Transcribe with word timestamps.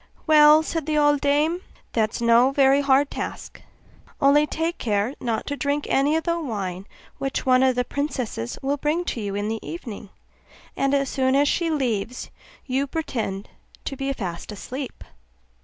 'Well,' 0.25 0.63
said 0.63 0.87
the 0.87 0.97
old 0.97 1.21
dame, 1.21 1.61
'that 1.93 2.15
is 2.15 2.21
no 2.23 2.49
very 2.49 2.81
hard 2.81 3.11
task: 3.11 3.61
only 4.19 4.47
take 4.47 4.79
care 4.79 5.13
not 5.19 5.45
to 5.45 5.55
drink 5.55 5.85
any 5.89 6.15
of 6.15 6.23
the 6.23 6.39
wine 6.39 6.87
which 7.19 7.45
one 7.45 7.61
of 7.61 7.75
the 7.75 7.83
princesses 7.85 8.57
will 8.63 8.77
bring 8.77 9.05
to 9.05 9.21
you 9.21 9.35
in 9.35 9.47
the 9.47 9.59
evening; 9.61 10.09
and 10.75 10.95
as 10.95 11.07
soon 11.07 11.35
as 11.35 11.47
she 11.47 11.69
leaves 11.69 12.31
you 12.65 12.87
pretend 12.87 13.51
to 13.85 13.95
be 13.95 14.11
fast 14.11 14.51
asleep. 14.51 15.03